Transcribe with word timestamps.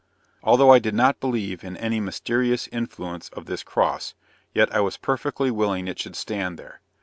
Although 0.41 0.71
I 0.71 0.79
did 0.79 0.95
not 0.95 1.19
believe 1.19 1.63
in 1.63 1.77
any 1.77 1.99
mysterious 1.99 2.67
influence 2.69 3.29
of 3.33 3.45
this 3.45 3.61
cross, 3.61 4.15
yet 4.51 4.73
I 4.73 4.79
was 4.79 4.97
perfectly 4.97 5.51
willing 5.51 5.87
it 5.87 5.99
should 5.99 6.15
stand 6.15 6.57
there. 6.57 6.81